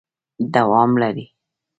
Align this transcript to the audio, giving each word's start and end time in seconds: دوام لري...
دوام 0.53 0.91
لري... 1.03 1.25